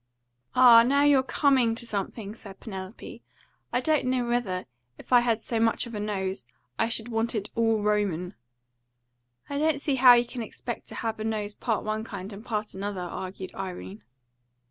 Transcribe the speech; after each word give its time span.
"Ah, 0.55 0.81
now 0.81 1.03
you're 1.03 1.21
COMING 1.21 1.75
to 1.75 1.85
something," 1.85 2.33
said 2.33 2.59
Penelope. 2.59 3.21
"I 3.71 3.81
don't 3.81 4.07
know 4.07 4.25
whether, 4.27 4.65
if 4.97 5.13
I 5.13 5.19
had 5.19 5.39
so 5.39 5.59
much 5.59 5.85
of 5.85 5.93
a 5.93 5.99
nose, 5.99 6.43
I 6.79 6.89
should 6.89 7.09
want 7.09 7.35
it 7.35 7.51
all 7.53 7.83
Roman." 7.83 8.33
"I 9.47 9.59
don't 9.59 9.79
see 9.79 9.97
how 9.97 10.15
you 10.15 10.25
can 10.25 10.41
expect 10.41 10.87
to 10.87 10.95
have 10.95 11.19
a 11.19 11.23
nose 11.23 11.53
part 11.53 11.83
one 11.83 12.03
kind 12.03 12.33
and 12.33 12.43
part 12.43 12.73
another," 12.73 12.99
argued 12.99 13.53
Irene. 13.53 14.03